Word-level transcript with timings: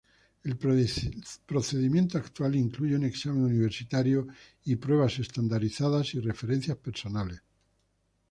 El 0.43 0.57
procedimiento 0.57 2.17
actual 2.17 2.55
incluye 2.55 2.95
un 2.95 3.03
examen 3.03 3.43
universitario, 3.43 4.25
pruebas 4.79 5.19
estandarizadas 5.19 6.15
y 6.15 6.19
referencias 6.21 6.77
personales. 6.77 7.43